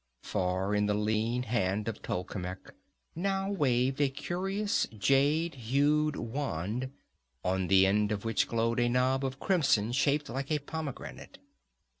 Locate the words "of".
1.87-2.01, 8.11-8.25, 9.23-9.39